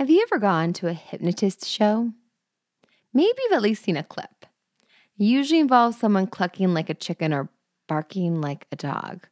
[0.00, 2.10] Have you ever gone to a hypnotist show?
[3.12, 4.46] Maybe you've at least seen a clip.
[5.18, 7.50] It usually involves someone clucking like a chicken or
[7.86, 9.26] barking like a dog.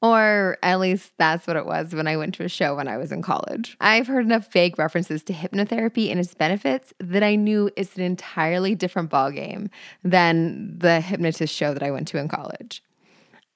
[0.00, 2.96] Or at least that's what it was when I went to a show when I
[2.96, 3.76] was in college.
[3.82, 8.02] I've heard enough vague references to hypnotherapy and its benefits that I knew it's an
[8.02, 9.68] entirely different ballgame
[10.02, 12.82] than the hypnotist show that I went to in college.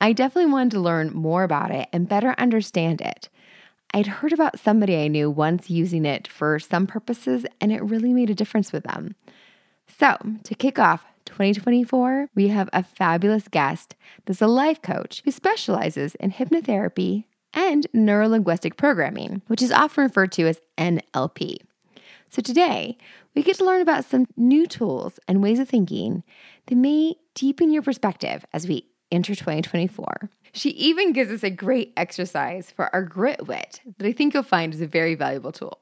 [0.02, 3.30] I definitely wanted to learn more about it and better understand it.
[3.92, 8.12] I'd heard about somebody I knew once using it for some purposes, and it really
[8.12, 9.14] made a difference with them.
[9.98, 13.94] So, to kick off 2024, we have a fabulous guest
[14.24, 20.32] that's a life coach who specializes in hypnotherapy and neurolinguistic programming, which is often referred
[20.32, 21.58] to as NLP.
[22.28, 22.98] So, today,
[23.34, 26.22] we get to learn about some new tools and ways of thinking
[26.66, 30.28] that may deepen your perspective as we enter 2024.
[30.56, 34.42] She even gives us a great exercise for our grit wit that I think you'll
[34.42, 35.78] find is a very valuable tool.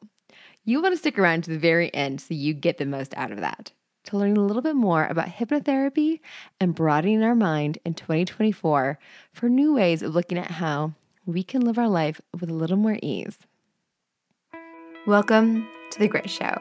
[0.65, 3.31] You'll want to stick around to the very end so you get the most out
[3.31, 3.71] of that.
[4.07, 6.19] To learn a little bit more about hypnotherapy
[6.61, 8.99] and broadening our mind in 2024
[9.33, 12.77] for new ways of looking at how we can live our life with a little
[12.77, 13.39] more ease.
[15.07, 16.61] Welcome to The Grit Show,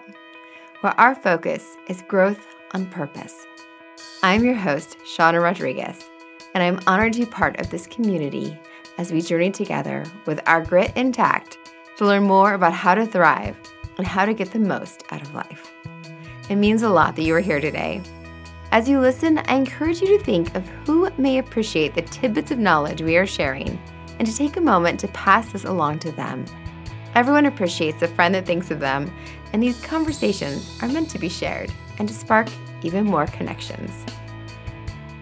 [0.82, 3.34] where our focus is growth on purpose.
[4.22, 6.13] I'm your host, Shauna Rodriguez
[6.54, 8.58] and I'm honored to be part of this community
[8.98, 11.58] as we journey together with our grit intact
[11.98, 13.56] to learn more about how to thrive
[13.98, 15.72] and how to get the most out of life.
[16.50, 18.02] It means a lot that you are here today.
[18.72, 22.58] As you listen, I encourage you to think of who may appreciate the tidbits of
[22.58, 23.80] knowledge we are sharing
[24.20, 26.46] and to take a moment to pass this along to them.
[27.16, 29.14] Everyone appreciates a friend that thinks of them,
[29.54, 32.48] and these conversations are meant to be shared and to spark
[32.82, 33.92] even more connections.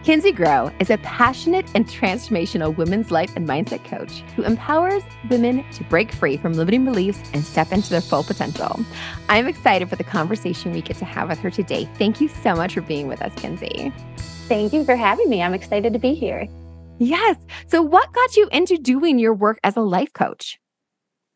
[0.04, 5.64] Kenzie Groh is a passionate and transformational women's life and mindset coach who empowers women
[5.74, 8.84] to break free from limiting beliefs and step into their full potential.
[9.30, 11.88] I'm excited for the conversation we get to have with her today.
[12.00, 13.94] Thank you so much for being with us, Kenzie.
[14.48, 15.44] Thank you for having me.
[15.44, 16.48] I'm excited to be here.
[16.98, 17.38] Yes.
[17.68, 20.60] So, what got you into doing your work as a life coach?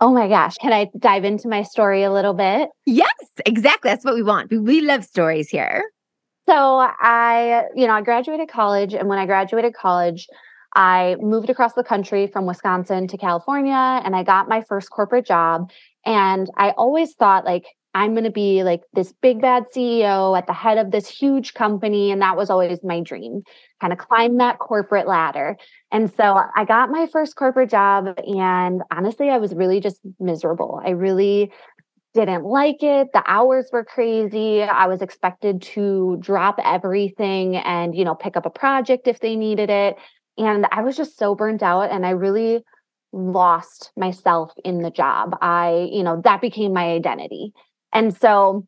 [0.01, 0.55] Oh my gosh.
[0.55, 2.69] Can I dive into my story a little bit?
[2.87, 3.13] Yes,
[3.45, 3.91] exactly.
[3.91, 4.51] That's what we want.
[4.51, 5.83] We love stories here.
[6.47, 10.27] So I, you know, I graduated college, and when I graduated college,
[10.75, 15.25] I moved across the country from Wisconsin to California, and I got my first corporate
[15.25, 15.71] job.
[16.05, 20.47] And I always thought, like, I'm going to be like this big bad CEO at
[20.47, 22.11] the head of this huge company.
[22.11, 23.41] And that was always my dream,
[23.79, 25.55] kind of climb that corporate ladder.
[25.93, 28.19] And so I got my first corporate job.
[28.27, 30.81] And honestly, I was really just miserable.
[30.85, 31.53] I really
[32.15, 33.11] didn't like it.
[33.13, 34.63] The hours were crazy.
[34.63, 39.35] I was expected to drop everything and, you know, pick up a project if they
[39.35, 39.97] needed it.
[40.37, 42.63] And I was just so burnt out and I really
[43.11, 45.37] lost myself in the job.
[45.41, 47.51] I, you know, that became my identity.
[47.93, 48.65] And so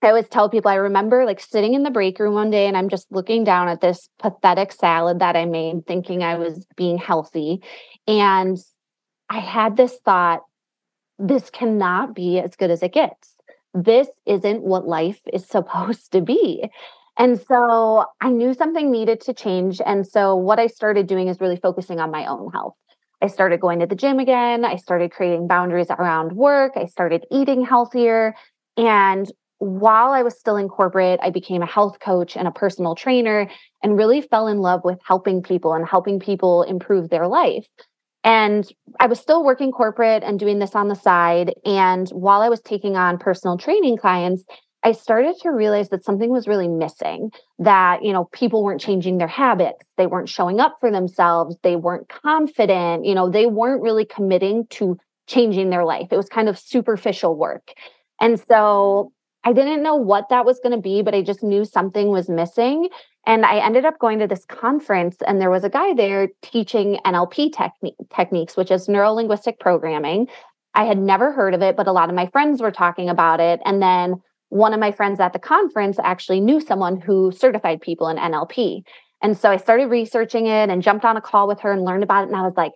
[0.00, 2.76] I always tell people I remember like sitting in the break room one day and
[2.76, 6.98] I'm just looking down at this pathetic salad that I made, thinking I was being
[6.98, 7.62] healthy.
[8.06, 8.56] And
[9.28, 10.42] I had this thought
[11.18, 13.34] this cannot be as good as it gets.
[13.74, 16.68] This isn't what life is supposed to be.
[17.18, 19.80] And so I knew something needed to change.
[19.84, 22.74] And so what I started doing is really focusing on my own health.
[23.22, 24.64] I started going to the gym again.
[24.64, 26.72] I started creating boundaries around work.
[26.76, 28.34] I started eating healthier.
[28.76, 32.94] And while I was still in corporate, I became a health coach and a personal
[32.94, 33.50] trainer
[33.82, 37.66] and really fell in love with helping people and helping people improve their life.
[38.26, 41.54] And I was still working corporate and doing this on the side.
[41.64, 44.44] And while I was taking on personal training clients,
[44.82, 49.18] I started to realize that something was really missing that, you know, people weren't changing
[49.18, 49.86] their habits.
[49.96, 51.56] They weren't showing up for themselves.
[51.62, 53.04] They weren't confident.
[53.04, 54.98] You know, they weren't really committing to
[55.28, 56.08] changing their life.
[56.10, 57.74] It was kind of superficial work.
[58.20, 59.12] And so
[59.44, 62.28] I didn't know what that was going to be, but I just knew something was
[62.28, 62.88] missing.
[63.26, 66.98] And I ended up going to this conference, and there was a guy there teaching
[67.04, 70.28] NLP techni- techniques, which is neuro linguistic programming.
[70.74, 73.40] I had never heard of it, but a lot of my friends were talking about
[73.40, 73.60] it.
[73.64, 78.08] And then one of my friends at the conference actually knew someone who certified people
[78.08, 78.82] in NLP.
[79.22, 82.04] And so I started researching it and jumped on a call with her and learned
[82.04, 82.28] about it.
[82.28, 82.72] And I was like,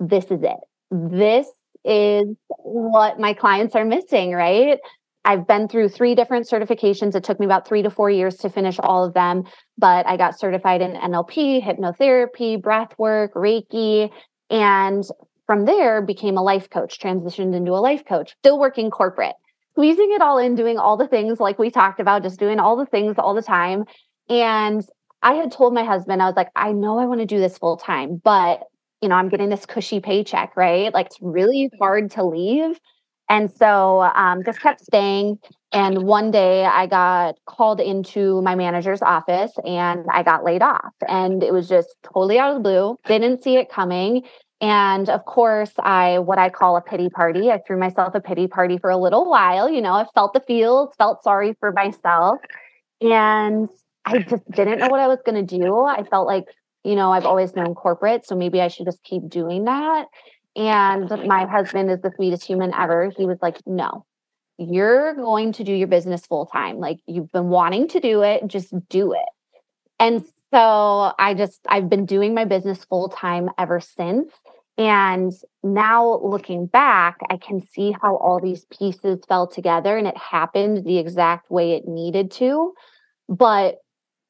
[0.00, 0.56] this is it.
[0.90, 1.48] This
[1.84, 2.28] is
[2.58, 4.78] what my clients are missing, right?
[5.24, 7.14] I've been through three different certifications.
[7.14, 9.44] It took me about three to four years to finish all of them,
[9.78, 14.10] but I got certified in NLP, hypnotherapy, breath work, Reiki,
[14.50, 15.04] and
[15.46, 19.34] from there became a life coach, transitioned into a life coach, still working corporate,
[19.72, 22.76] squeezing it all in, doing all the things like we talked about, just doing all
[22.76, 23.84] the things all the time.
[24.28, 24.84] And
[25.22, 27.58] I had told my husband, I was like, I know I want to do this
[27.58, 28.62] full time, but
[29.00, 30.92] you know, I'm getting this cushy paycheck, right?
[30.92, 32.78] Like it's really hard to leave
[33.28, 35.38] And so um, just kept staying.
[35.72, 40.92] And one day I got called into my manager's office and I got laid off.
[41.08, 42.98] And it was just totally out of the blue.
[43.06, 44.24] Didn't see it coming.
[44.60, 47.50] And of course, I what I call a pity party.
[47.50, 49.68] I threw myself a pity party for a little while.
[49.68, 52.38] You know, I felt the feels, felt sorry for myself.
[53.00, 53.68] And
[54.04, 55.84] I just didn't know what I was going to do.
[55.84, 56.44] I felt like,
[56.84, 60.06] you know, I've always known corporate, so maybe I should just keep doing that.
[60.54, 63.10] And my husband is the sweetest human ever.
[63.16, 64.04] He was like, no,
[64.58, 66.78] you're going to do your business full time.
[66.78, 69.28] Like you've been wanting to do it, just do it.
[69.98, 74.30] And so I just, I've been doing my business full time ever since.
[74.78, 75.32] And
[75.62, 80.84] now looking back, I can see how all these pieces fell together and it happened
[80.84, 82.72] the exact way it needed to.
[83.28, 83.76] But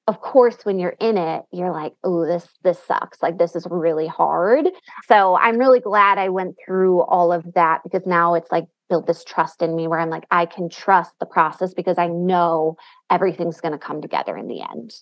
[0.09, 3.67] of course when you're in it you're like oh this this sucks like this is
[3.71, 4.69] really hard
[5.07, 9.07] so i'm really glad i went through all of that because now it's like built
[9.07, 12.77] this trust in me where i'm like i can trust the process because i know
[13.11, 14.93] everything's going to come together in the end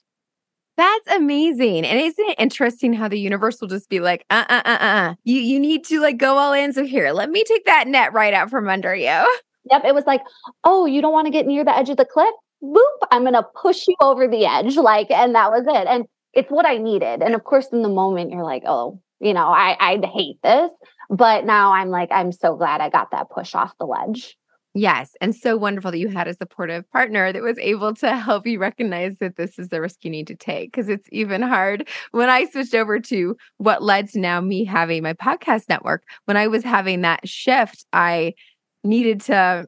[0.80, 1.84] that's amazing.
[1.84, 5.14] And isn't it interesting how the universe will just be like, uh uh uh uh,
[5.24, 6.72] you, you need to like go all in.
[6.72, 9.04] So here, let me take that net right out from under you.
[9.70, 9.84] Yep.
[9.84, 10.22] It was like,
[10.64, 12.32] oh, you don't want to get near the edge of the cliff?
[12.62, 14.76] Boop, I'm going to push you over the edge.
[14.76, 15.86] Like, and that was it.
[15.86, 17.22] And it's what I needed.
[17.22, 20.70] And of course, in the moment, you're like, oh, you know, I, I hate this.
[21.10, 24.36] But now I'm like, I'm so glad I got that push off the ledge.
[24.72, 25.16] Yes.
[25.20, 28.60] And so wonderful that you had a supportive partner that was able to help you
[28.60, 30.72] recognize that this is the risk you need to take.
[30.72, 31.88] Cause it's even hard.
[32.12, 36.36] When I switched over to what led to now me having my podcast network, when
[36.36, 38.34] I was having that shift, I
[38.84, 39.66] needed to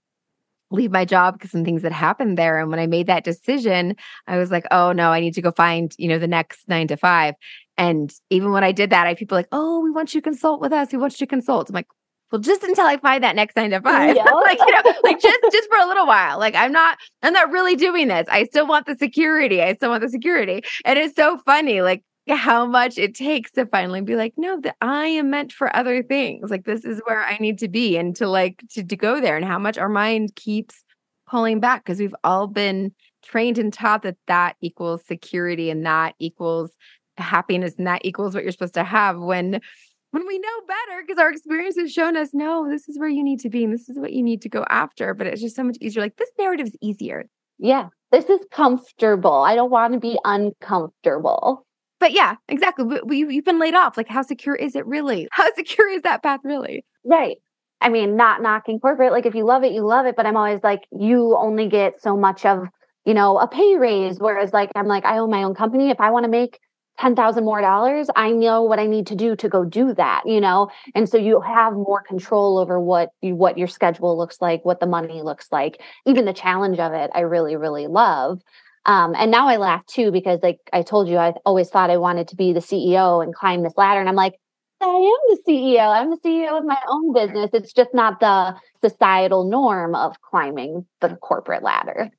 [0.73, 2.59] leave my job because some things that happened there.
[2.59, 3.97] And when I made that decision,
[4.27, 6.89] I was like, oh no, I need to go find, you know, the next nine
[6.89, 7.35] to five.
[7.77, 10.61] And even when I did that, I people like, oh, we want you to consult
[10.61, 10.93] with us.
[10.93, 11.69] We want you to consult.
[11.69, 11.87] I'm like,
[12.31, 14.17] well, just until I find that next nine to five.
[14.17, 14.25] Yeah.
[14.31, 16.39] like, you know, like just just for a little while.
[16.39, 18.27] Like I'm not, I'm not really doing this.
[18.31, 19.63] I still want the security.
[19.63, 20.63] I still want the security.
[20.85, 21.83] And it's so funny.
[21.83, 25.75] Like how much it takes to finally be like, no, that I am meant for
[25.75, 26.51] other things.
[26.51, 29.37] Like this is where I need to be and to like to, to go there
[29.37, 30.85] and how much our mind keeps
[31.29, 32.93] pulling back because we've all been
[33.25, 36.73] trained and taught that that equals security and that equals
[37.17, 39.61] happiness and that equals what you're supposed to have when
[40.11, 43.23] when we know better because our experience has shown us no this is where you
[43.23, 45.57] need to be and this is what you need to go after but it's just
[45.57, 47.27] so much easier like this narrative is easier
[47.59, 51.67] yeah this is comfortable i don't want to be uncomfortable
[52.03, 52.99] but yeah, exactly.
[53.05, 53.97] We, you've been laid off.
[53.97, 55.29] Like, how secure is it really?
[55.33, 56.85] How secure is that path really?
[57.05, 57.37] Right.
[57.81, 59.13] I mean, not knocking corporate.
[59.13, 60.17] Like, if you love it, you love it.
[60.17, 62.67] But I'm always like, you only get so much of,
[63.05, 64.19] you know, a pay raise.
[64.19, 65.91] Whereas, like, I'm like, I own my own company.
[65.91, 66.59] If I want to make
[66.99, 70.23] ten thousand more dollars, I know what I need to do to go do that.
[70.27, 74.41] You know, and so you have more control over what you what your schedule looks
[74.41, 77.13] like, what the money looks like, even the challenge of it.
[77.15, 78.41] I really, really love.
[78.85, 81.97] Um, and now I laugh too because, like I told you, I always thought I
[81.97, 84.01] wanted to be the CEO and climb this ladder.
[84.01, 84.35] And I'm like,
[84.81, 85.87] I am the CEO.
[85.87, 87.51] I'm the CEO of my own business.
[87.53, 92.11] It's just not the societal norm of climbing the corporate ladder.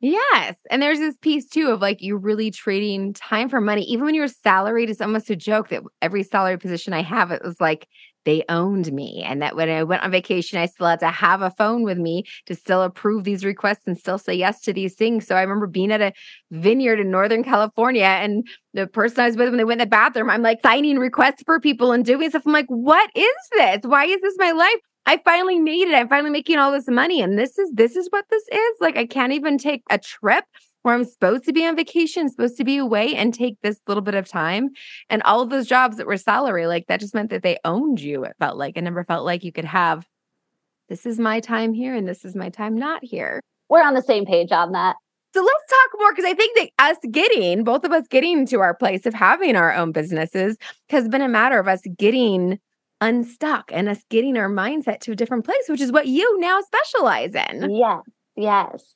[0.00, 0.56] Yes.
[0.70, 3.82] And there's this piece too of like you're really trading time for money.
[3.84, 7.42] Even when you're salaried, it's almost a joke that every salary position I have, it
[7.42, 7.88] was like
[8.24, 9.22] they owned me.
[9.24, 11.98] And that when I went on vacation, I still had to have a phone with
[11.98, 15.26] me to still approve these requests and still say yes to these things.
[15.26, 16.12] So I remember being at a
[16.50, 19.90] vineyard in Northern California and the person I was with when they went in the
[19.90, 22.42] bathroom, I'm like signing requests for people and doing stuff.
[22.46, 23.80] I'm like, what is this?
[23.84, 24.80] Why is this my life?
[25.06, 25.94] I finally made it.
[25.94, 27.20] I'm finally making all this money.
[27.20, 28.76] And this is this is what this is.
[28.80, 30.44] Like I can't even take a trip
[30.84, 34.02] where I'm supposed to be on vacation, supposed to be away and take this little
[34.02, 34.68] bit of time.
[35.08, 38.00] And all of those jobs that were salary, like that just meant that they owned
[38.00, 38.22] you.
[38.24, 40.06] It felt like it never felt like you could have
[40.90, 43.40] this is my time here and this is my time not here.
[43.70, 44.96] We're on the same page on that.
[45.32, 48.60] So let's talk more because I think that us getting, both of us getting to
[48.60, 50.58] our place of having our own businesses
[50.90, 52.58] has been a matter of us getting
[53.00, 56.60] unstuck and us getting our mindset to a different place, which is what you now
[56.60, 57.74] specialize in.
[57.74, 58.02] Yes,
[58.36, 58.94] yes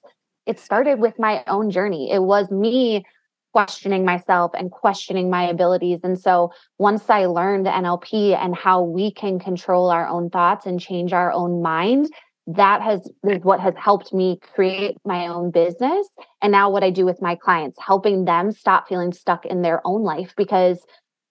[0.48, 2.10] it started with my own journey.
[2.10, 3.04] It was me
[3.52, 6.00] questioning myself and questioning my abilities.
[6.02, 10.80] And so once I learned NLP and how we can control our own thoughts and
[10.80, 12.08] change our own mind,
[12.46, 16.08] that has is what has helped me create my own business.
[16.40, 19.82] And now what I do with my clients, helping them stop feeling stuck in their
[19.86, 20.82] own life because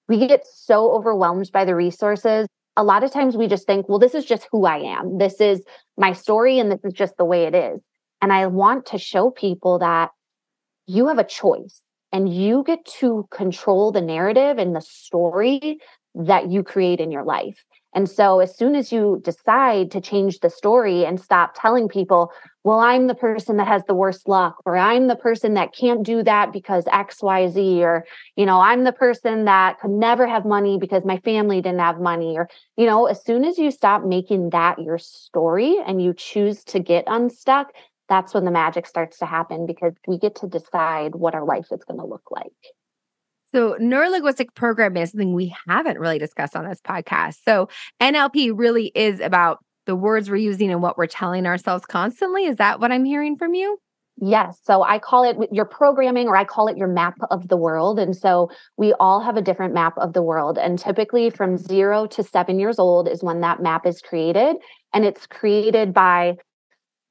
[0.07, 2.47] we get so overwhelmed by the resources.
[2.75, 5.17] A lot of times we just think, well, this is just who I am.
[5.17, 5.63] This is
[5.97, 7.81] my story and this is just the way it is.
[8.21, 10.11] And I want to show people that
[10.85, 11.81] you have a choice
[12.11, 15.79] and you get to control the narrative and the story
[16.15, 17.63] that you create in your life.
[17.93, 22.31] And so, as soon as you decide to change the story and stop telling people,
[22.63, 26.03] well, I'm the person that has the worst luck, or I'm the person that can't
[26.03, 28.05] do that because XYZ, or,
[28.35, 31.99] you know, I'm the person that could never have money because my family didn't have
[31.99, 36.13] money, or, you know, as soon as you stop making that your story and you
[36.13, 37.71] choose to get unstuck,
[38.09, 41.67] that's when the magic starts to happen because we get to decide what our life
[41.71, 42.51] is going to look like.
[43.51, 47.37] So, neurolinguistic programming is something we haven't really discussed on this podcast.
[47.45, 47.69] So,
[48.01, 52.45] NLP really is about the words we're using and what we're telling ourselves constantly.
[52.45, 53.79] Is that what I'm hearing from you?
[54.19, 54.59] Yes.
[54.63, 57.99] So I call it your programming, or I call it your map of the world.
[57.99, 60.57] And so we all have a different map of the world.
[60.57, 64.55] And typically from zero to seven years old is when that map is created.
[64.93, 66.37] And it's created by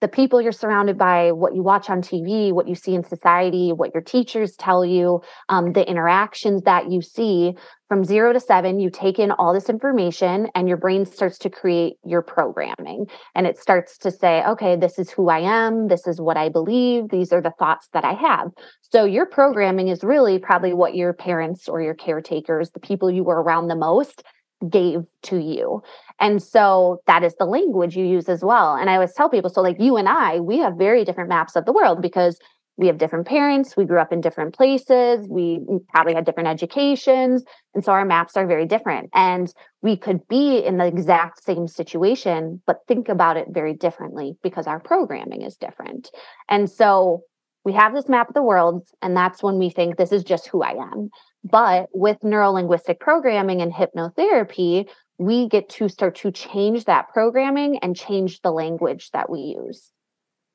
[0.00, 3.72] the people you're surrounded by, what you watch on TV, what you see in society,
[3.72, 7.54] what your teachers tell you, um, the interactions that you see.
[7.88, 11.50] From zero to seven, you take in all this information and your brain starts to
[11.50, 13.06] create your programming.
[13.34, 15.88] And it starts to say, okay, this is who I am.
[15.88, 17.08] This is what I believe.
[17.08, 18.50] These are the thoughts that I have.
[18.82, 23.24] So your programming is really probably what your parents or your caretakers, the people you
[23.24, 24.22] were around the most,
[24.68, 25.82] gave to you.
[26.20, 28.74] And so that is the language you use as well.
[28.74, 31.56] And I always tell people so, like you and I, we have very different maps
[31.56, 32.38] of the world because
[32.78, 37.42] we have different parents, we grew up in different places, we probably had different educations.
[37.74, 39.08] And so our maps are very different.
[39.14, 44.36] And we could be in the exact same situation, but think about it very differently
[44.42, 46.10] because our programming is different.
[46.50, 47.22] And so
[47.64, 50.46] we have this map of the world, and that's when we think this is just
[50.46, 51.08] who I am.
[51.42, 57.96] But with neurolinguistic programming and hypnotherapy, we get to start to change that programming and
[57.96, 59.92] change the language that we use.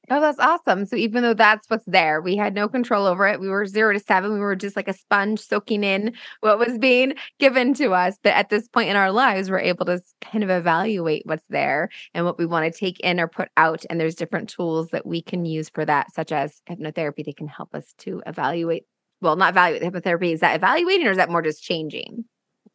[0.10, 0.86] Oh, that's awesome.
[0.86, 3.40] So even though that's what's there, we had no control over it.
[3.40, 4.34] We were zero to seven.
[4.34, 8.18] We were just like a sponge soaking in what was being given to us.
[8.22, 11.90] But at this point in our lives, we're able to kind of evaluate what's there
[12.14, 13.86] and what we want to take in or put out.
[13.90, 17.48] And there's different tools that we can use for that, such as hypnotherapy that can
[17.48, 18.84] help us to evaluate.
[19.22, 20.34] Well, not evaluate hypnotherapy.
[20.34, 22.26] Is that evaluating or is that more just changing?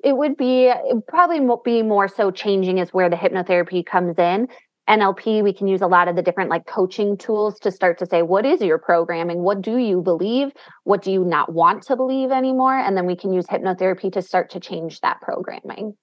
[0.04, 4.48] It would be it probably be more so changing is where the hypnotherapy comes in
[4.88, 8.06] NLP, we can use a lot of the different like coaching tools to start to
[8.06, 9.40] say, what is your programming?
[9.40, 10.52] What do you believe?
[10.84, 12.76] What do you not want to believe anymore?
[12.78, 15.94] And then we can use hypnotherapy to start to change that programming.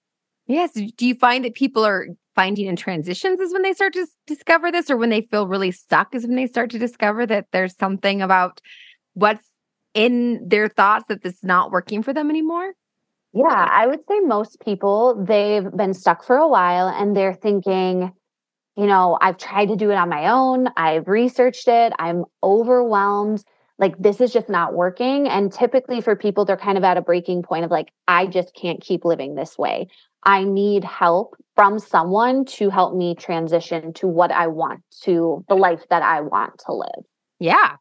[0.48, 0.74] Yes.
[0.74, 4.72] Do you find that people are finding in transitions is when they start to discover
[4.72, 7.78] this, or when they feel really stuck is when they start to discover that there's
[7.78, 8.60] something about
[9.14, 9.46] what's
[9.94, 12.74] in their thoughts that this not working for them anymore?
[13.34, 18.14] Yeah, I would say most people, they've been stuck for a while and they're thinking,
[18.78, 23.44] you know, I've tried to do it on my own, I've researched it, I'm overwhelmed.
[23.80, 25.28] Like, this is just not working.
[25.28, 28.56] And typically, for people, they're kind of at a breaking point of like, I just
[28.56, 29.88] can't keep living this way.
[30.24, 35.56] I need help from someone to help me transition to what I want, to the
[35.56, 37.06] life that I want to live.
[37.40, 37.78] Yeah.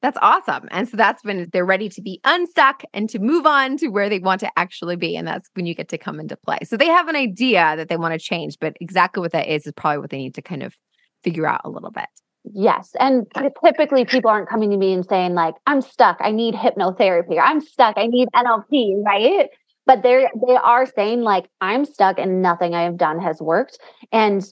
[0.00, 0.68] That's awesome.
[0.70, 4.08] And so that's when they're ready to be unstuck and to move on to where
[4.08, 5.16] they want to actually be.
[5.16, 6.58] And that's when you get to come into play.
[6.64, 9.66] So they have an idea that they want to change, but exactly what that is
[9.66, 10.76] is probably what they need to kind of
[11.24, 12.06] figure out a little bit.
[12.44, 12.92] Yes.
[13.00, 13.26] And
[13.64, 16.18] typically people aren't coming to me and saying, like, I'm stuck.
[16.20, 17.38] I need hypnotherapy.
[17.42, 17.98] I'm stuck.
[17.98, 19.48] I need NLP, right?
[19.84, 23.78] But they're they are saying, like, I'm stuck and nothing I have done has worked.
[24.12, 24.44] And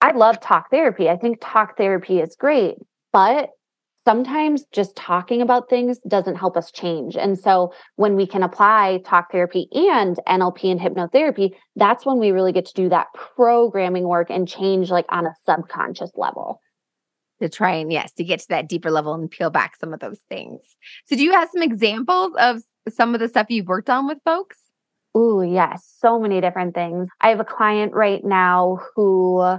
[0.00, 1.08] I love talk therapy.
[1.08, 2.76] I think talk therapy is great,
[3.12, 3.50] but
[4.06, 7.16] sometimes just talking about things doesn't help us change.
[7.16, 12.30] And so when we can apply talk therapy and NLP and hypnotherapy, that's when we
[12.30, 16.60] really get to do that programming work and change like on a subconscious level.
[17.42, 20.00] To try and yes, to get to that deeper level and peel back some of
[20.00, 20.62] those things.
[21.04, 24.18] So do you have some examples of some of the stuff you've worked on with
[24.24, 24.56] folks?
[25.14, 27.08] Oh, yes, so many different things.
[27.20, 29.58] I have a client right now who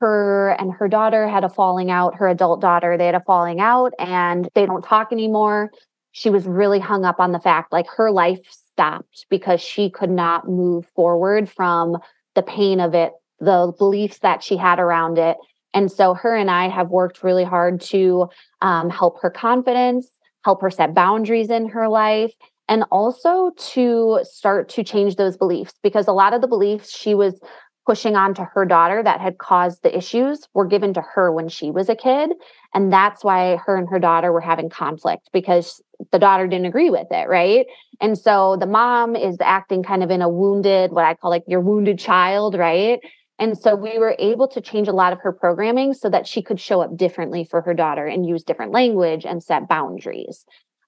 [0.00, 3.60] her and her daughter had a falling out, her adult daughter, they had a falling
[3.60, 5.70] out and they don't talk anymore.
[6.12, 10.10] She was really hung up on the fact like her life stopped because she could
[10.10, 11.98] not move forward from
[12.34, 15.36] the pain of it, the beliefs that she had around it.
[15.74, 18.28] And so her and I have worked really hard to
[18.62, 20.08] um, help her confidence,
[20.44, 22.32] help her set boundaries in her life,
[22.68, 27.14] and also to start to change those beliefs because a lot of the beliefs she
[27.14, 27.40] was
[27.88, 31.48] pushing on to her daughter that had caused the issues were given to her when
[31.48, 32.30] she was a kid.
[32.74, 36.90] And that's why her and her daughter were having conflict because the daughter didn't agree
[36.90, 37.26] with it.
[37.30, 37.64] Right.
[37.98, 41.44] And so the mom is acting kind of in a wounded, what I call like
[41.48, 42.54] your wounded child.
[42.58, 43.00] Right.
[43.38, 46.42] And so we were able to change a lot of her programming so that she
[46.42, 50.44] could show up differently for her daughter and use different language and set boundaries.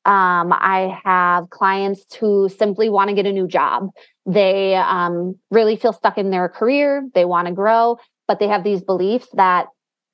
[0.06, 3.88] Um, I have clients who simply want to get a new job.
[4.26, 7.06] They um, really feel stuck in their career.
[7.14, 9.66] They want to grow, but they have these beliefs that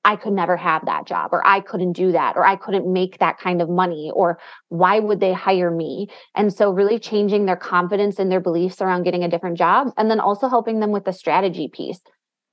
[0.06, 3.18] I could never have that job, or I couldn't do that, or I couldn't make
[3.18, 4.38] that kind of money, or
[4.68, 6.08] why would they hire me?
[6.36, 10.08] And so, really changing their confidence and their beliefs around getting a different job, and
[10.08, 12.00] then also helping them with the strategy piece.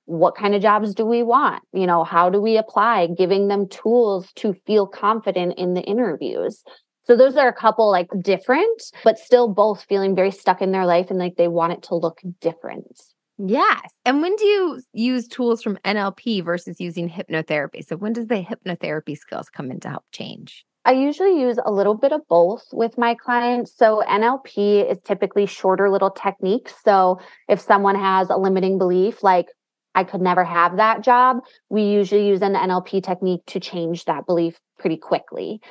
[0.06, 1.62] What kind of jobs do we want?
[1.74, 3.08] You know, how do we apply?
[3.16, 6.64] Giving them tools to feel confident in the interviews.
[7.06, 10.86] So those are a couple like different, but still both feeling very stuck in their
[10.86, 13.02] life and like they want it to look different.
[13.38, 13.94] Yes.
[14.06, 17.86] And when do you use tools from NLP versus using hypnotherapy?
[17.86, 20.66] So when does the hypnotherapy skills come in to help change?
[20.86, 23.76] I usually use a little bit of both with my clients.
[23.76, 26.74] So NLP is typically shorter little techniques.
[26.84, 29.48] So if someone has a limiting belief like
[29.96, 31.38] I could never have that job,
[31.70, 35.62] we usually use an NLP technique to change that belief pretty quickly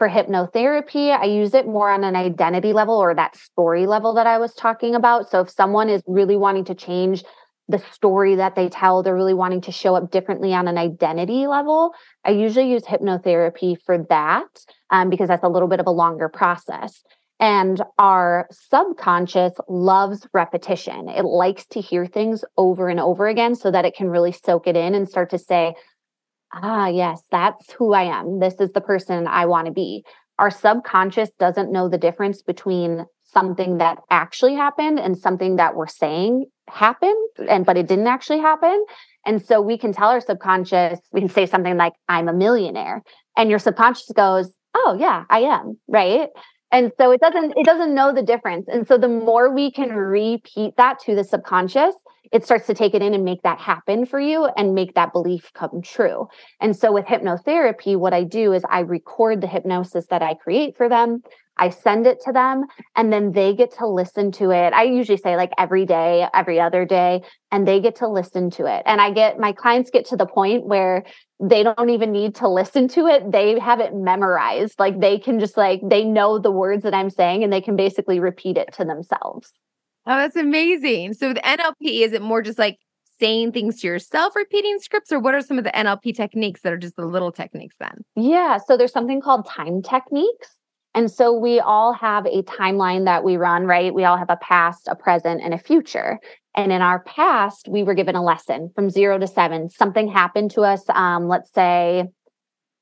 [0.00, 4.26] for hypnotherapy, I use it more on an identity level or that story level that
[4.26, 5.30] I was talking about.
[5.30, 7.22] So if someone is really wanting to change
[7.68, 11.46] the story that they tell, they're really wanting to show up differently on an identity
[11.46, 11.92] level,
[12.24, 14.48] I usually use hypnotherapy for that
[14.88, 17.02] um, because that's a little bit of a longer process.
[17.38, 21.10] And our subconscious loves repetition.
[21.10, 24.66] It likes to hear things over and over again so that it can really soak
[24.66, 25.74] it in and start to say,
[26.52, 28.40] ah, yes, that's who I am.
[28.40, 30.04] This is the person I want to be.
[30.38, 35.86] Our subconscious doesn't know the difference between something that actually happened and something that we're
[35.86, 38.84] saying happened and but it didn't actually happen.
[39.26, 43.02] And so we can tell our subconscious, we can say something like, I'm a millionaire.
[43.36, 45.78] And your subconscious goes, Oh yeah, I am.
[45.88, 46.28] Right.
[46.72, 48.66] And so it doesn't, it doesn't know the difference.
[48.68, 51.94] And so the more we can repeat that to the subconscious,
[52.32, 55.12] it starts to take it in and make that happen for you and make that
[55.12, 56.28] belief come true.
[56.60, 60.76] And so with hypnotherapy, what I do is I record the hypnosis that I create
[60.76, 61.22] for them.
[61.56, 62.64] I send it to them
[62.96, 64.72] and then they get to listen to it.
[64.72, 67.22] I usually say like every day, every other day,
[67.52, 68.82] and they get to listen to it.
[68.86, 71.04] And I get my clients get to the point where
[71.38, 73.30] they don't even need to listen to it.
[73.30, 74.78] They have it memorized.
[74.78, 77.76] Like they can just like, they know the words that I'm saying and they can
[77.76, 79.52] basically repeat it to themselves.
[80.10, 81.14] Oh, that's amazing.
[81.14, 82.80] So the NLP, is it more just like
[83.20, 86.72] saying things to yourself, repeating scripts, or what are some of the NLP techniques that
[86.72, 88.02] are just the little techniques then?
[88.16, 88.58] Yeah.
[88.58, 90.48] So there's something called time techniques.
[90.96, 93.94] And so we all have a timeline that we run, right?
[93.94, 96.18] We all have a past, a present, and a future.
[96.56, 99.70] And in our past, we were given a lesson from zero to seven.
[99.70, 100.82] Something happened to us.
[100.88, 102.06] Um, let's say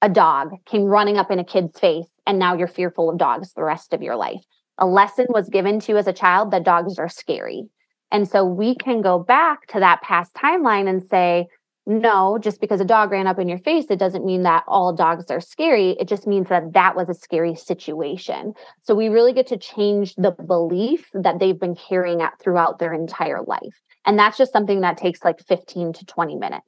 [0.01, 3.53] a dog came running up in a kid's face, and now you're fearful of dogs
[3.53, 4.41] the rest of your life
[4.79, 7.69] a lesson was given to you as a child that dogs are scary.
[8.11, 11.49] And so we can go back to that past timeline and say,
[11.87, 14.93] no, just because a dog ran up in your face, it doesn't mean that all
[14.93, 15.97] dogs are scary.
[15.99, 18.53] It just means that that was a scary situation.
[18.83, 22.93] So we really get to change the belief that they've been carrying out throughout their
[22.93, 23.81] entire life.
[24.05, 26.67] And that's just something that takes like 15 to 20 minutes.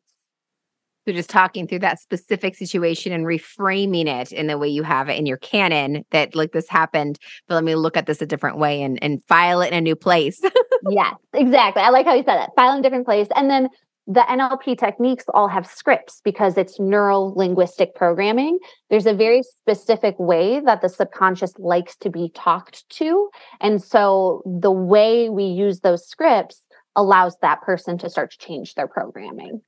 [1.11, 5.09] So just talking through that specific situation and reframing it in the way you have
[5.09, 7.19] it in your canon that like this happened,
[7.49, 9.81] but let me look at this a different way and and file it in a
[9.81, 10.41] new place.
[10.89, 11.83] yes, exactly.
[11.83, 12.51] I like how you said that.
[12.55, 13.27] File in a different place.
[13.35, 13.71] And then
[14.07, 18.61] the NLP techniques all have scripts because it's neural linguistic programming.
[18.89, 23.31] There's a very specific way that the subconscious likes to be talked to.
[23.61, 28.75] And so the way we use those scripts allows that person to start to change
[28.75, 29.63] their programming.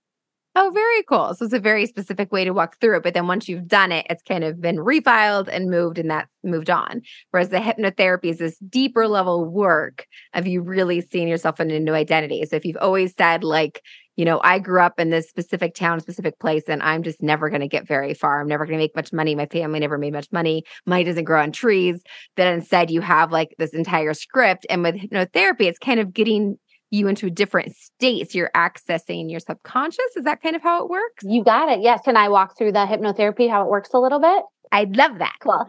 [0.55, 1.35] Oh, very cool.
[1.35, 3.03] So it's a very specific way to walk through it.
[3.03, 6.37] But then once you've done it, it's kind of been refiled and moved and that's
[6.45, 7.01] moved on.
[7.31, 11.81] Whereas the hypnotherapy is this deeper level work of you really seeing yourself in a
[11.81, 12.45] new identity.
[12.45, 13.81] So if you've always said, like,
[14.17, 17.49] you know, I grew up in this specific town, specific place, and I'm just never
[17.49, 18.43] going to get very far.
[18.43, 19.35] I'm never going to make much money.
[19.35, 20.65] My family never made much money.
[20.85, 22.03] Money doesn't grow on trees.
[22.37, 24.67] Then instead, you have like this entire script.
[24.69, 26.59] And with hypnotherapy, it's kind of getting
[26.93, 28.31] you into a different state.
[28.31, 30.17] So you're accessing your subconscious.
[30.17, 31.25] Is that kind of how it works?
[31.25, 31.81] You got it.
[31.81, 32.01] Yes.
[32.05, 34.43] Can I walk through the hypnotherapy, how it works a little bit?
[34.71, 35.35] I'd love that.
[35.41, 35.67] Cool.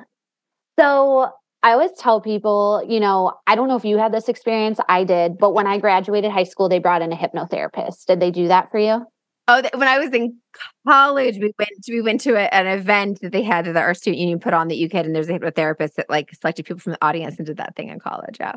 [0.77, 1.29] So
[1.63, 4.79] I always tell people, you know, I don't know if you had this experience.
[4.89, 8.05] I did, but when I graduated high school, they brought in a hypnotherapist.
[8.05, 9.05] Did they do that for you?
[9.47, 10.37] Oh, when I was in
[10.87, 14.19] college, we went we went to a, an event that they had that our student
[14.19, 16.93] union put on that you could, and there's a hypnotherapist that like selected people from
[16.93, 18.37] the audience and did that thing in college.
[18.39, 18.53] Yeah.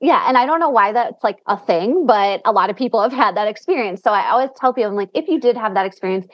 [0.00, 0.24] Yeah.
[0.28, 3.12] And I don't know why that's like a thing, but a lot of people have
[3.12, 4.02] had that experience.
[4.02, 6.26] So I always tell people, I'm like, if you did have that experience,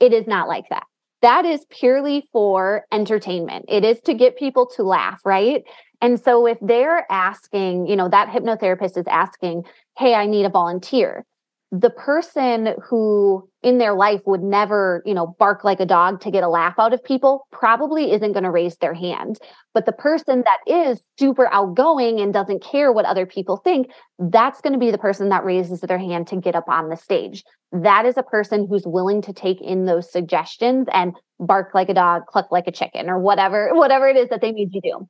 [0.00, 0.84] it is not like that.
[1.20, 3.66] That is purely for entertainment.
[3.68, 5.62] It is to get people to laugh, right?
[6.00, 9.64] And so if they're asking, you know, that hypnotherapist is asking,
[9.96, 11.24] hey, I need a volunteer.
[11.74, 16.30] The person who in their life would never, you know, bark like a dog to
[16.30, 19.38] get a laugh out of people probably isn't going to raise their hand.
[19.72, 24.60] But the person that is super outgoing and doesn't care what other people think, that's
[24.60, 27.42] going to be the person that raises their hand to get up on the stage.
[27.72, 31.94] That is a person who's willing to take in those suggestions and bark like a
[31.94, 35.08] dog, cluck like a chicken or whatever whatever it is that they need to do.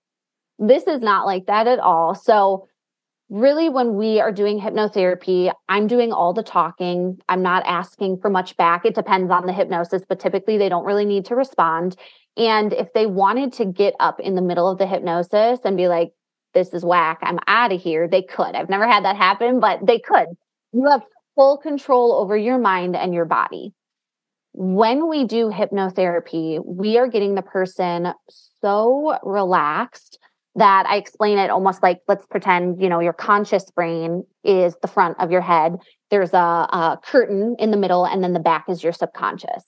[0.60, 2.14] This is not like that at all.
[2.14, 2.68] So
[3.32, 7.18] really when we are doing hypnotherapy i'm doing all the talking.
[7.30, 8.84] I'm not asking for much back.
[8.84, 11.96] It depends on the hypnosis but typically they don't really need to respond.
[12.36, 15.88] And if they wanted to get up in the middle of the hypnosis and be
[15.88, 16.12] like
[16.52, 17.20] this is whack.
[17.22, 18.54] I'm out of here they could.
[18.54, 20.28] I've never had that happen but they could.
[20.72, 21.02] You have
[21.34, 23.72] full control over your mind and your body.
[24.52, 28.12] When we do hypnotherapy we are getting the person
[28.60, 30.18] so relaxed
[30.54, 34.88] that I explain it almost like let's pretend, you know, your conscious brain is the
[34.88, 35.76] front of your head.
[36.10, 39.64] There's a, a, curtain in the middle, and then the back is your subconscious.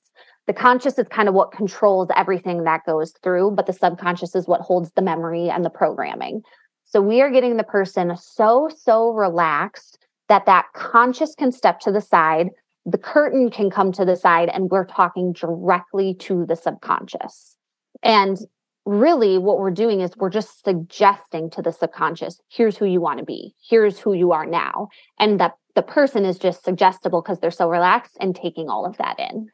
[0.46, 4.46] The conscious is kind of what controls everything that goes through, but the subconscious is
[4.46, 6.42] what holds the memory and the programming.
[6.84, 11.92] So we are getting the person so, so relaxed that that conscious can step to
[11.92, 12.50] the side,
[12.84, 17.56] the curtain can come to the side, and we're talking directly to the subconscious.
[18.02, 18.38] And
[18.86, 23.18] really what we're doing is we're just suggesting to the subconscious here's who you want
[23.18, 23.54] to be.
[23.68, 24.88] Here's who you are now.
[25.18, 28.96] And that the person is just suggestible because they're so relaxed and taking all of
[28.98, 29.48] that in.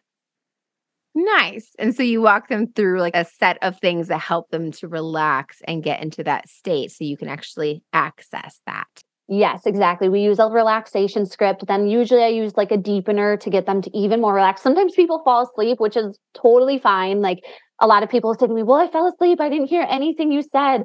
[1.14, 1.70] Nice.
[1.78, 4.88] And so you walk them through like a set of things that help them to
[4.88, 8.86] relax and get into that state so you can actually access that
[9.32, 10.08] Yes, exactly.
[10.08, 11.66] We use a relaxation script.
[11.68, 14.64] Then usually I use like a deepener to get them to even more relaxed.
[14.64, 17.20] Sometimes people fall asleep, which is totally fine.
[17.22, 17.38] Like
[17.80, 19.40] a lot of people say to me, Well, I fell asleep.
[19.40, 20.84] I didn't hear anything you said.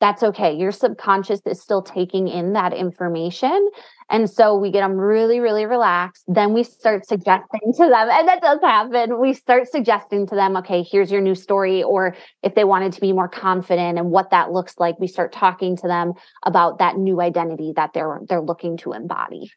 [0.00, 0.54] That's okay.
[0.54, 3.70] Your subconscious is still taking in that information.
[4.10, 6.24] And so we get them really, really relaxed.
[6.28, 9.20] Then we start suggesting to them, and that does happen.
[9.20, 11.82] We start suggesting to them, okay, here's your new story.
[11.82, 15.32] Or if they wanted to be more confident and what that looks like, we start
[15.32, 16.12] talking to them
[16.44, 19.50] about that new identity that they're they're looking to embody.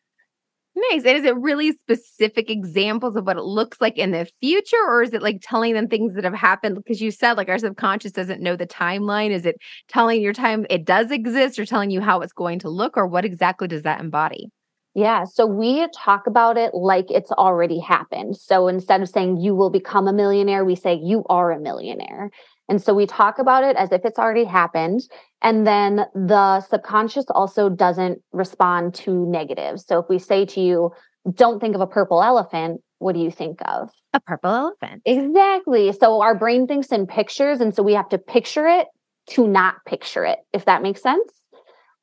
[0.73, 1.03] Nice.
[1.03, 5.03] And is it really specific examples of what it looks like in the future, or
[5.03, 6.77] is it like telling them things that have happened?
[6.77, 9.31] Because you said like our subconscious doesn't know the timeline.
[9.31, 9.57] Is it
[9.89, 13.05] telling your time it does exist, or telling you how it's going to look, or
[13.05, 14.47] what exactly does that embody?
[14.93, 15.23] Yeah.
[15.25, 18.37] So we talk about it like it's already happened.
[18.37, 22.29] So instead of saying you will become a millionaire, we say you are a millionaire.
[22.71, 25.01] And so we talk about it as if it's already happened.
[25.41, 29.85] And then the subconscious also doesn't respond to negatives.
[29.85, 30.91] So if we say to you,
[31.33, 33.89] don't think of a purple elephant, what do you think of?
[34.13, 35.01] A purple elephant.
[35.05, 35.91] Exactly.
[35.91, 37.59] So our brain thinks in pictures.
[37.59, 38.87] And so we have to picture it
[39.31, 41.29] to not picture it, if that makes sense.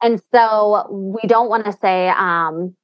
[0.03, 2.77] And so we don't want to say, um,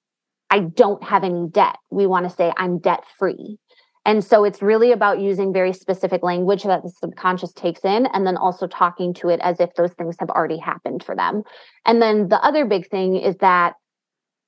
[0.48, 1.76] I don't have any debt.
[1.90, 3.58] We want to say, I'm debt free.
[4.04, 8.26] And so it's really about using very specific language that the subconscious takes in and
[8.26, 11.42] then also talking to it as if those things have already happened for them.
[11.86, 13.74] And then the other big thing is that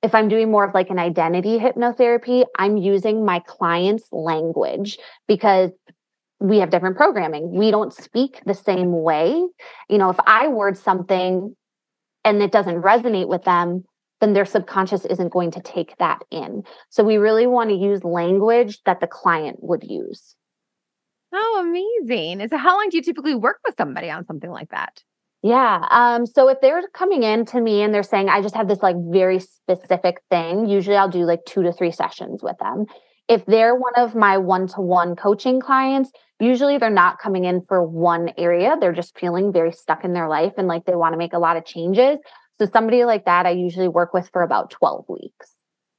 [0.03, 5.71] if I'm doing more of like an identity hypnotherapy, I'm using my client's language because
[6.39, 7.51] we have different programming.
[7.51, 9.43] We don't speak the same way.
[9.89, 11.55] You know, if I word something
[12.23, 13.85] and it doesn't resonate with them,
[14.19, 16.63] then their subconscious isn't going to take that in.
[16.89, 20.35] So we really want to use language that the client would use.
[21.33, 22.41] Oh, amazing.
[22.41, 25.03] And so how long do you typically work with somebody on something like that?
[25.43, 25.85] Yeah.
[25.91, 28.81] Um, so if they're coming in to me and they're saying, I just have this
[28.81, 32.85] like very specific thing, usually I'll do like two to three sessions with them.
[33.27, 37.61] If they're one of my one to one coaching clients, usually they're not coming in
[37.67, 38.77] for one area.
[38.79, 41.39] They're just feeling very stuck in their life and like they want to make a
[41.39, 42.17] lot of changes.
[42.59, 45.51] So somebody like that, I usually work with for about 12 weeks.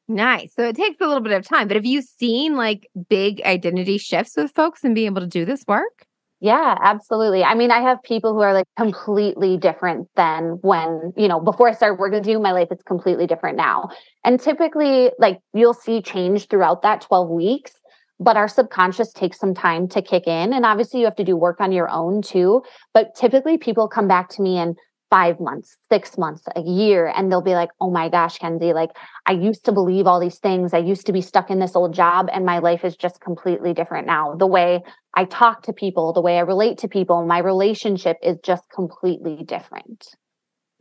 [0.08, 0.54] Nice.
[0.54, 3.98] So it takes a little bit of time, but have you seen like big identity
[3.98, 6.06] shifts with folks and being able to do this work?
[6.40, 7.42] Yeah, absolutely.
[7.42, 11.68] I mean, I have people who are like completely different than when, you know, before
[11.68, 13.90] I started working with you, my life is completely different now.
[14.24, 17.72] And typically, like, you'll see change throughout that 12 weeks,
[18.20, 20.52] but our subconscious takes some time to kick in.
[20.52, 22.62] And obviously, you have to do work on your own too.
[22.94, 24.76] But typically, people come back to me and
[25.10, 28.90] five months, six months, a year, and they'll be like, oh my gosh, Kenzie, like
[29.26, 30.74] I used to believe all these things.
[30.74, 33.72] I used to be stuck in this old job, and my life is just completely
[33.72, 34.34] different now.
[34.34, 34.82] The way
[35.14, 39.44] I talk to people, the way I relate to people, my relationship is just completely
[39.44, 40.04] different.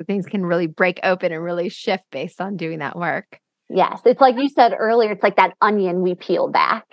[0.06, 3.40] Things can really break open and really shift based on doing that work.
[3.70, 4.02] Yes.
[4.06, 6.86] It's like you said earlier, it's like that onion we peel back.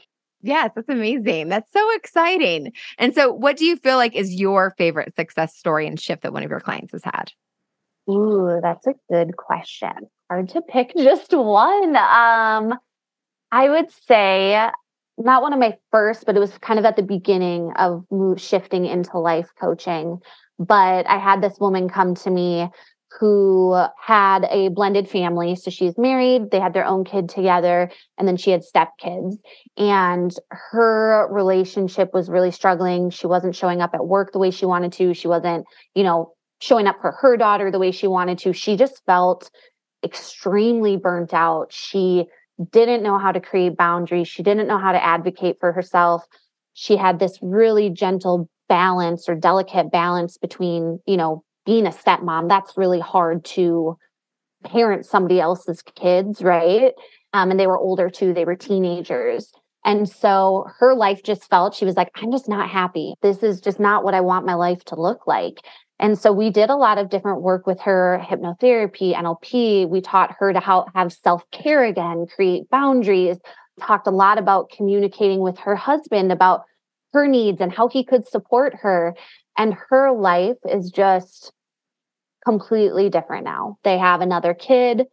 [0.45, 1.49] Yes, that's amazing.
[1.49, 2.73] That's so exciting.
[2.99, 6.35] And so, what do you feel like is your favorite success story and shift that
[6.35, 7.33] one of your clients has had?
[8.11, 9.91] Ooh, that's a good question.
[10.29, 11.97] Hard to pick just one.
[11.97, 12.79] Um,
[13.51, 14.69] I would say
[15.17, 18.05] not one of my first, but it was kind of at the beginning of
[18.37, 20.19] shifting into life coaching.
[20.59, 22.69] But I had this woman come to me
[23.19, 25.55] who had a blended family.
[25.55, 29.37] So she's married, they had their own kid together, and then she had stepkids.
[29.77, 33.11] And her relationship was really struggling.
[33.11, 35.15] She wasn't showing up at work the way she wanted to.
[35.15, 38.53] She wasn't, you know, showing up for her daughter the way she wanted to.
[38.53, 39.51] She just felt
[40.05, 41.73] extremely burnt out.
[41.73, 42.27] She
[42.73, 44.29] didn't know how to create boundaries.
[44.29, 46.25] She didn't know how to advocate for herself.
[46.73, 52.49] She had this really gentle balance or delicate balance between, you know, being a stepmom.
[52.49, 53.99] That's really hard to
[54.65, 56.93] parent somebody else's kids, right?
[57.33, 59.53] Um, and they were older too, they were teenagers.
[59.85, 63.15] And so her life just felt, she was like, I'm just not happy.
[63.21, 65.59] This is just not what I want my life to look like.
[65.99, 69.89] And so we did a lot of different work with her hypnotherapy, NLP.
[69.89, 73.39] We taught her to how, have self care again, create boundaries,
[73.81, 76.63] talked a lot about communicating with her husband about
[77.13, 79.15] her needs and how he could support her.
[79.57, 81.53] And her life is just
[82.45, 83.79] completely different now.
[83.85, 85.07] They have another kid.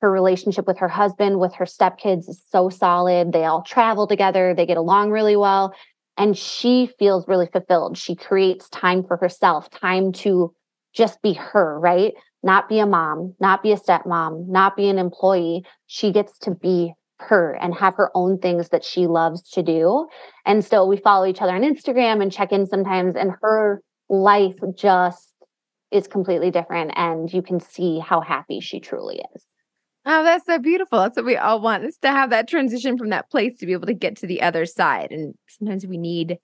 [0.00, 3.32] Her relationship with her husband, with her stepkids is so solid.
[3.32, 5.74] They all travel together, they get along really well
[6.18, 7.96] and she feels really fulfilled.
[7.96, 10.52] She creates time for herself, time to
[10.92, 12.12] just be her, right?
[12.42, 15.64] Not be a mom, not be a stepmom, not be an employee.
[15.86, 20.08] She gets to be her and have her own things that she loves to do.
[20.44, 24.56] And still, we follow each other on Instagram and check in sometimes, and her life
[24.74, 25.34] just
[25.90, 26.92] is completely different.
[26.96, 29.44] And you can see how happy she truly is.
[30.04, 30.98] Oh, that's so beautiful.
[31.00, 33.72] That's what we all want is to have that transition from that place to be
[33.72, 35.10] able to get to the other side.
[35.10, 36.38] And sometimes we need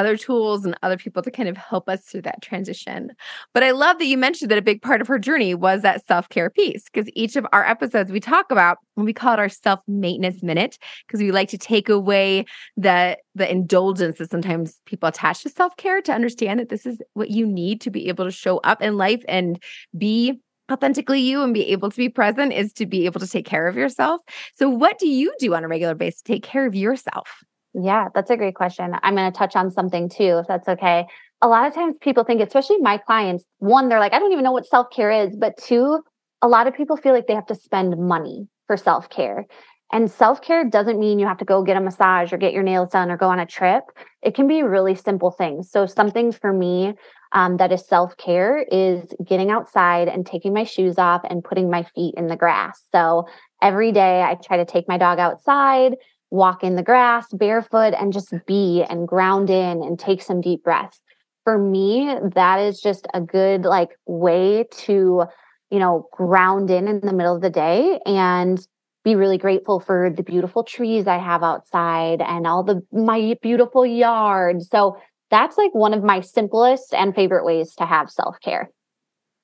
[0.00, 3.10] other tools and other people to kind of help us through that transition.
[3.52, 6.06] But I love that you mentioned that a big part of her journey was that
[6.06, 9.38] self care piece because each of our episodes we talk about, when we call it
[9.38, 12.46] our self maintenance minute, because we like to take away
[12.78, 17.02] the the indulgence that sometimes people attach to self care to understand that this is
[17.12, 19.62] what you need to be able to show up in life and
[19.96, 20.40] be
[20.72, 23.66] authentically you and be able to be present is to be able to take care
[23.66, 24.20] of yourself.
[24.54, 27.42] So, what do you do on a regular basis to take care of yourself?
[27.74, 28.94] Yeah, that's a great question.
[29.02, 31.06] I'm going to touch on something too, if that's okay.
[31.42, 34.44] A lot of times people think, especially my clients, one, they're like, I don't even
[34.44, 35.36] know what self care is.
[35.36, 36.00] But two,
[36.42, 39.46] a lot of people feel like they have to spend money for self care.
[39.92, 42.62] And self care doesn't mean you have to go get a massage or get your
[42.62, 43.84] nails done or go on a trip.
[44.22, 45.70] It can be really simple things.
[45.70, 46.94] So, something for me
[47.32, 51.70] um, that is self care is getting outside and taking my shoes off and putting
[51.70, 52.82] my feet in the grass.
[52.92, 53.26] So,
[53.62, 55.96] every day I try to take my dog outside,
[56.30, 60.62] walk in the grass barefoot, and just be and ground in and take some deep
[60.62, 61.00] breaths.
[61.44, 65.24] For me, that is just a good like way to,
[65.70, 68.58] you know, ground in in the middle of the day and
[69.02, 73.86] be really grateful for the beautiful trees I have outside and all the my beautiful
[73.86, 74.62] yard.
[74.62, 74.96] So
[75.30, 78.68] that's like one of my simplest and favorite ways to have self-care.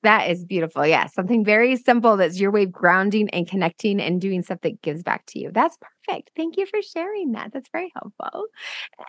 [0.03, 0.85] That is beautiful.
[0.85, 1.07] Yeah.
[1.07, 5.01] Something very simple that's your way of grounding and connecting and doing stuff that gives
[5.01, 5.49] back to you.
[5.51, 6.31] That's perfect.
[6.35, 7.51] Thank you for sharing that.
[7.51, 8.45] That's very helpful.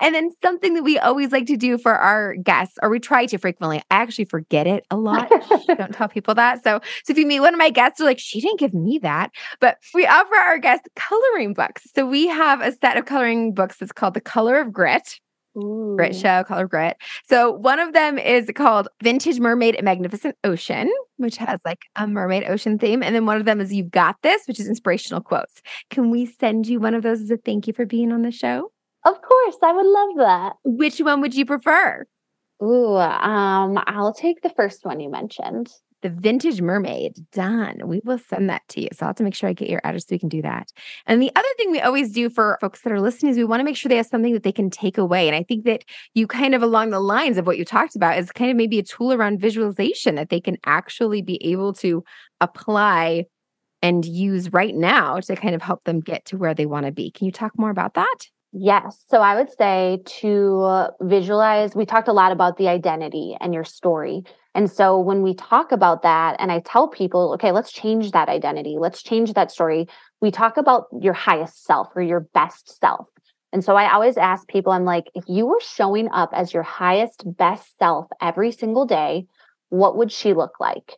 [0.01, 3.27] And then something that we always like to do for our guests, or we try
[3.27, 5.31] to frequently, I actually forget it a lot.
[5.66, 6.64] Don't tell people that.
[6.64, 8.98] So, so if you meet one of my guests, they're like, she didn't give me
[9.03, 9.31] that.
[9.61, 11.87] But we offer our guests coloring books.
[11.94, 15.20] So we have a set of coloring books that's called The Color of Grit.
[15.59, 15.94] Ooh.
[15.97, 16.97] Grit Show, Color Grit.
[17.29, 22.07] So one of them is called Vintage Mermaid and Magnificent Ocean, which has like a
[22.07, 23.03] mermaid ocean theme.
[23.03, 25.61] And then one of them is You've Got This, which is inspirational quotes.
[25.90, 28.31] Can we send you one of those as a thank you for being on the
[28.31, 28.71] show?
[29.05, 30.53] Of course, I would love that.
[30.64, 32.05] Which one would you prefer?
[32.62, 37.80] Ooh, um, I'll take the first one you mentioned the vintage mermaid done.
[37.84, 38.88] We will send that to you.
[38.92, 40.72] So i'll have to make sure i get your address so we can do that.
[41.06, 43.61] And the other thing we always do for folks that are listening is we want
[43.61, 45.28] to make sure they have something that they can take away.
[45.28, 45.84] And i think that
[46.14, 48.78] you kind of along the lines of what you talked about is kind of maybe
[48.78, 52.04] a tool around visualization that they can actually be able to
[52.40, 53.24] apply
[53.82, 56.92] and use right now to kind of help them get to where they want to
[56.92, 57.11] be.
[57.11, 58.16] Can you talk more about that?
[58.52, 59.04] Yes.
[59.08, 63.64] So I would say to visualize, we talked a lot about the identity and your
[63.64, 64.24] story.
[64.54, 68.28] And so when we talk about that, and I tell people, okay, let's change that
[68.28, 69.87] identity, let's change that story,
[70.20, 73.06] we talk about your highest self or your best self.
[73.52, 76.62] And so I always ask people, I'm like, if you were showing up as your
[76.62, 79.26] highest, best self every single day,
[79.68, 80.94] what would she look like?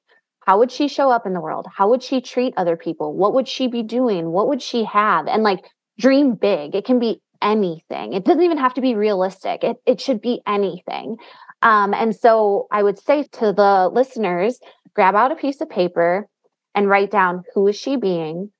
[0.47, 1.67] How would she show up in the world?
[1.73, 3.15] How would she treat other people?
[3.15, 4.31] What would she be doing?
[4.31, 5.27] What would she have?
[5.29, 5.65] And like,
[5.99, 6.75] dream big.
[6.75, 8.15] It can be anything.
[8.15, 9.63] It doesn't even have to be realistic.
[9.63, 11.17] It, it should be anything.
[11.63, 14.59] Um, and so I would say to the listeners,
[14.95, 16.27] grab out a piece of paper
[16.75, 18.51] and write down who is she being?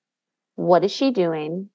[0.57, 1.71] What is she doing?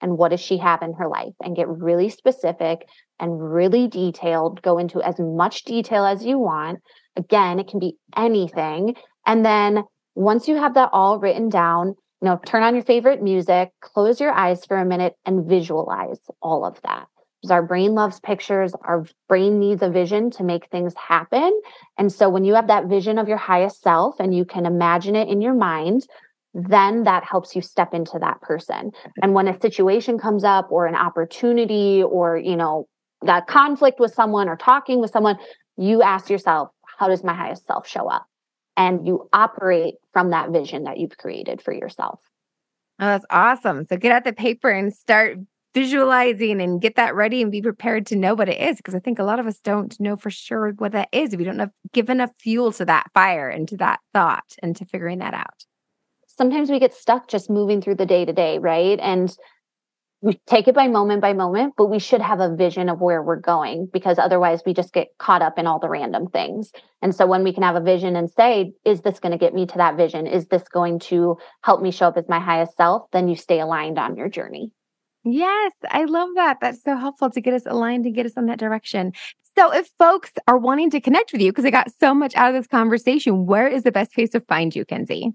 [0.00, 2.86] and what does she have in her life and get really specific
[3.20, 6.78] and really detailed go into as much detail as you want
[7.16, 8.94] again it can be anything
[9.26, 9.82] and then
[10.14, 14.20] once you have that all written down you know turn on your favorite music close
[14.20, 17.06] your eyes for a minute and visualize all of that
[17.50, 21.60] our brain loves pictures our brain needs a vision to make things happen.
[21.96, 25.14] And so when you have that vision of your highest self and you can imagine
[25.16, 26.06] it in your mind
[26.54, 28.90] then that helps you step into that person.
[29.22, 32.88] And when a situation comes up or an opportunity or you know
[33.22, 35.38] that conflict with someone or talking with someone
[35.76, 38.26] you ask yourself how does my highest self show up?
[38.76, 42.20] And you operate from that vision that you've created for yourself.
[43.00, 43.86] Oh that's awesome.
[43.88, 45.38] So get out the paper and start
[45.78, 48.98] visualizing and get that ready and be prepared to know what it is because i
[48.98, 51.70] think a lot of us don't know for sure what that is you don't have
[51.92, 55.64] give enough fuel to that fire and to that thought and to figuring that out
[56.38, 58.98] sometimes we get stuck just moving through the day to day, right?
[59.02, 59.36] And
[60.20, 63.22] we take it by moment by moment, but we should have a vision of where
[63.22, 66.72] we're going because otherwise we just get caught up in all the random things.
[67.02, 69.54] And so when we can have a vision and say, is this going to get
[69.54, 70.26] me to that vision?
[70.26, 73.08] Is this going to help me show up as my highest self?
[73.12, 74.72] Then you stay aligned on your journey.
[75.30, 76.58] Yes, I love that.
[76.60, 79.12] That's so helpful to get us aligned and get us on that direction.
[79.56, 82.54] So, if folks are wanting to connect with you because I got so much out
[82.54, 85.32] of this conversation, where is the best place to find you, Kenzie?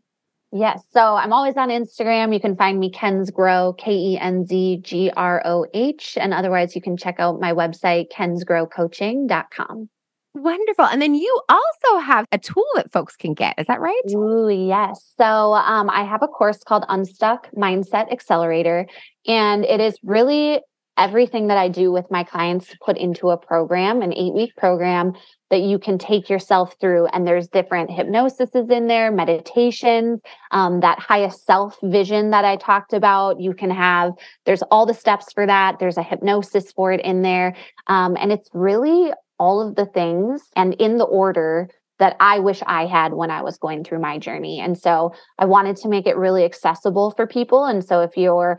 [0.56, 0.84] Yes.
[0.92, 2.32] So I'm always on Instagram.
[2.32, 6.16] You can find me Kenz Groh, K E N Z G R O H.
[6.22, 9.90] And otherwise, you can check out my website, kenzgrohcoaching.com.
[10.36, 10.86] Wonderful.
[10.86, 13.54] And then you also have a tool that folks can get.
[13.60, 14.02] Is that right?
[14.12, 15.14] Ooh, yes.
[15.16, 18.88] So um, I have a course called Unstuck Mindset Accelerator,
[19.28, 20.60] and it is really
[20.98, 25.14] everything that I do with my clients put into a program, an eight week program
[25.50, 27.08] that you can take yourself through.
[27.08, 32.94] And there's different hypnosises in there, meditations, um, that highest self vision that I talked
[32.94, 33.40] about.
[33.40, 34.14] You can have,
[34.46, 35.78] there's all the steps for that.
[35.80, 37.56] There's a hypnosis for it in there.
[37.88, 39.12] Um, and it's really
[39.44, 43.42] all of the things and in the order that I wish I had when I
[43.42, 44.60] was going through my journey.
[44.62, 47.66] And so I wanted to make it really accessible for people.
[47.66, 48.58] And so if you're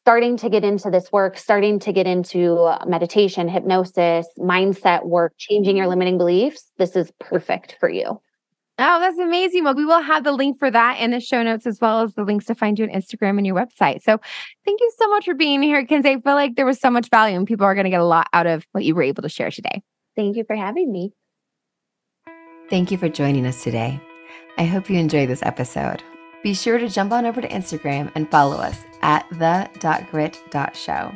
[0.00, 5.34] starting to get into this work, starting to get into uh, meditation, hypnosis, mindset work,
[5.36, 8.20] changing your limiting beliefs, this is perfect for you.
[8.78, 9.64] Oh, that's amazing.
[9.64, 12.14] Well, we will have the link for that in the show notes as well as
[12.14, 14.02] the links to find you on Instagram and your website.
[14.02, 14.18] So
[14.64, 16.10] thank you so much for being here, Kenzie.
[16.10, 18.04] I feel like there was so much value and people are going to get a
[18.04, 19.82] lot out of what you were able to share today.
[20.16, 21.12] Thank you for having me.
[22.70, 24.00] Thank you for joining us today.
[24.58, 26.02] I hope you enjoyed this episode.
[26.42, 31.12] Be sure to jump on over to Instagram and follow us at the.grit.show.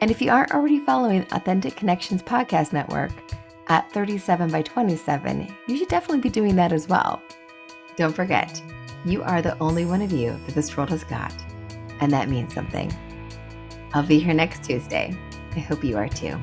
[0.00, 3.12] And if you aren't already following Authentic Connections Podcast Network
[3.68, 7.22] at 37 by 27, you should definitely be doing that as well.
[7.96, 8.62] Don't forget,
[9.04, 11.32] you are the only one of you that this world has got,
[12.00, 12.92] and that means something.
[13.94, 15.16] I'll be here next Tuesday.
[15.54, 16.40] I hope you are too.